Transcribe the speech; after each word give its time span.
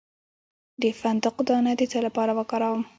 د 0.81 0.83
فندق 0.99 1.35
دانه 1.47 1.71
د 1.79 1.81
څه 1.91 1.99
لپاره 2.05 2.31
وکاروم؟ 2.39 2.81